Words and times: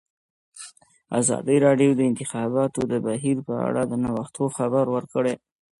ازادي 1.19 1.57
راډیو 1.65 1.91
د 1.95 1.97
د 1.99 2.01
انتخاباتو 2.09 2.79
بهیر 3.05 3.37
په 3.47 3.53
اړه 3.67 3.81
د 3.85 3.93
نوښتونو 4.03 4.53
خبر 4.57 4.85
ورکړی. 4.95 5.33